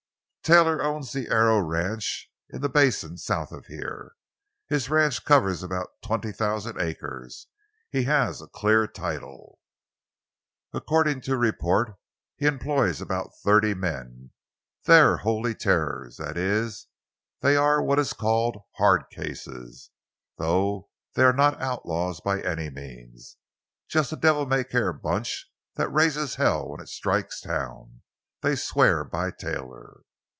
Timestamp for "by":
22.19-22.41, 29.05-29.29